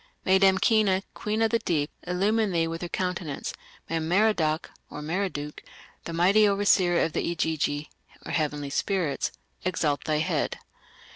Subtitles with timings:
[0.25, 3.53] "May Damkina, queen of the deep, illumine thee with her countenance;
[3.87, 5.61] may Merodach (Marduk),
[6.05, 7.87] the mighty overseer of the Igigi
[8.25, 9.31] (heavenly spirits),
[9.63, 10.57] exalt thy head."